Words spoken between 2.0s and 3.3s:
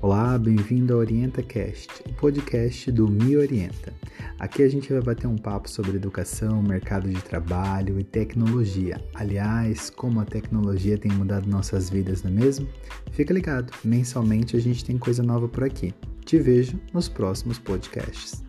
o podcast do